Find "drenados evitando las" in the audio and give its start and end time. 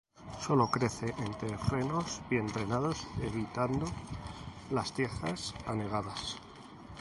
2.47-4.93